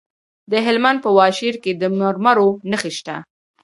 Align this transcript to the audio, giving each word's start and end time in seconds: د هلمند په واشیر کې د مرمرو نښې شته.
د 0.51 0.53
هلمند 0.65 0.99
په 1.05 1.09
واشیر 1.17 1.55
کې 1.63 1.71
د 1.81 1.83
مرمرو 1.99 2.49
نښې 2.69 2.91
شته. 2.97 3.15